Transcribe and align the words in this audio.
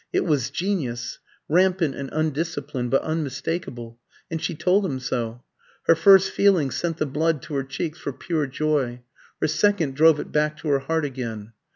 It 0.11 0.25
was 0.25 0.49
genius, 0.49 1.19
rampant 1.47 1.93
and 1.93 2.09
undisciplined, 2.11 2.89
but 2.89 3.03
unmistakable; 3.03 3.99
and 4.31 4.41
she 4.41 4.55
told 4.55 4.83
him 4.83 4.99
so. 4.99 5.43
Her 5.83 5.93
first 5.93 6.31
feeling 6.31 6.71
sent 6.71 6.97
the 6.97 7.05
blood 7.05 7.43
to 7.43 7.53
her 7.53 7.63
cheeks 7.63 7.99
for 7.99 8.11
pure 8.11 8.47
joy; 8.47 9.01
her 9.39 9.47
second 9.47 9.93
drove 9.95 10.19
it 10.19 10.31
back 10.31 10.57
to 10.57 10.69
her 10.69 10.79
heart 10.79 11.05
again. 11.05 11.53